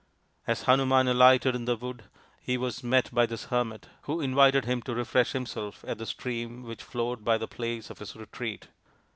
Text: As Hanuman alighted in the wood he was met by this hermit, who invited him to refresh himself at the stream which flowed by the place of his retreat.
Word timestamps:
As 0.47 0.63
Hanuman 0.63 1.07
alighted 1.07 1.55
in 1.55 1.65
the 1.65 1.75
wood 1.75 2.05
he 2.41 2.57
was 2.57 2.83
met 2.83 3.13
by 3.13 3.27
this 3.27 3.43
hermit, 3.53 3.87
who 4.05 4.19
invited 4.19 4.65
him 4.65 4.81
to 4.81 4.95
refresh 4.95 5.33
himself 5.33 5.85
at 5.87 5.99
the 5.99 6.07
stream 6.07 6.63
which 6.63 6.81
flowed 6.81 7.23
by 7.23 7.37
the 7.37 7.47
place 7.47 7.91
of 7.91 7.99
his 7.99 8.15
retreat. 8.15 8.69